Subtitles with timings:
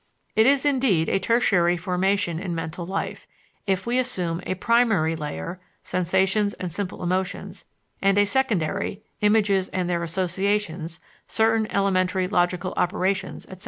[0.35, 3.27] It is, indeed, a tertiary formation in mental life,
[3.67, 7.65] if we assume a primary layer (sensations and simple emotions),
[8.01, 13.59] and a secondary (images and their associations, certain elementary logical operations, etc.).